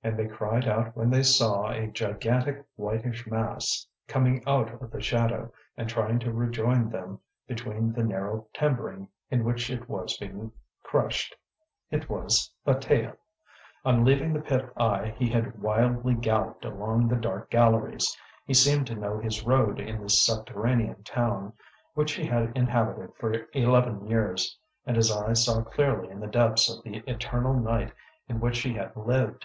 And 0.00 0.16
they 0.18 0.28
cried 0.28 0.66
out 0.66 0.96
when 0.96 1.10
they 1.10 1.22
saw 1.24 1.68
a 1.70 1.88
gigantic 1.88 2.64
whitish 2.76 3.26
mass 3.26 3.86
coming 4.06 4.42
out 4.46 4.70
of 4.80 4.90
the 4.90 5.02
shadow 5.02 5.52
and 5.76 5.86
trying 5.86 6.18
to 6.20 6.32
rejoin 6.32 6.88
them 6.88 7.18
between 7.46 7.92
the 7.92 8.04
narrow 8.04 8.46
timbering 8.54 9.08
in 9.28 9.44
which 9.44 9.68
it 9.68 9.86
was 9.86 10.16
being 10.16 10.50
crushed. 10.82 11.34
It 11.90 12.08
was 12.08 12.50
Bataille. 12.64 13.18
On 13.84 14.02
leaving 14.04 14.32
the 14.32 14.40
pit 14.40 14.72
eye 14.78 15.14
he 15.18 15.28
had 15.28 15.60
wildly 15.60 16.14
galloped 16.14 16.64
along 16.64 17.08
the 17.08 17.16
dark 17.16 17.50
galleries. 17.50 18.16
He 18.46 18.54
seemed 18.54 18.86
to 18.86 18.94
know 18.94 19.18
his 19.18 19.44
road 19.44 19.78
in 19.78 20.00
this 20.00 20.24
subterranean 20.24 21.02
town 21.02 21.52
which 21.92 22.12
he 22.12 22.24
had 22.24 22.56
inhabited 22.56 23.12
for 23.16 23.46
eleven 23.52 24.06
years, 24.06 24.56
and 24.86 24.96
his 24.96 25.10
eyes 25.12 25.44
saw 25.44 25.60
clearly 25.60 26.08
in 26.10 26.20
the 26.20 26.28
depths 26.28 26.74
of 26.74 26.82
the 26.82 26.96
eternal 27.10 27.52
night 27.52 27.92
in 28.26 28.40
which 28.40 28.60
he 28.60 28.72
had 28.72 28.96
lived. 28.96 29.44